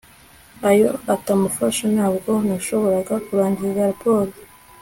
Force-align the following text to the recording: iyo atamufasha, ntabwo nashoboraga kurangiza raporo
iyo 0.73 0.89
atamufasha, 1.15 1.83
ntabwo 1.95 2.31
nashoboraga 2.47 3.15
kurangiza 3.25 3.81
raporo 3.91 4.31